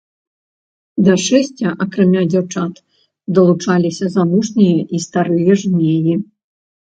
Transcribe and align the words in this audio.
Да 1.07 1.13
шэсця, 1.25 1.73
акрамя 1.85 2.23
дзяўчат, 2.31 2.73
далучаліся 3.39 4.05
замужнія 4.15 4.79
і 4.99 5.05
старыя 5.09 5.51
жнеі. 5.65 6.13